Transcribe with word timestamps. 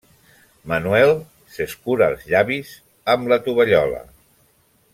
Manuel 0.71 1.11
s’escura 1.57 2.07
els 2.13 2.25
llavis 2.31 2.73
amb 3.15 3.31
la 3.33 3.39
tovallola. 3.49 4.01